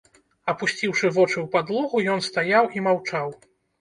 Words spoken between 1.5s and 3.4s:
падлогу, ён стаяў і маўчаў.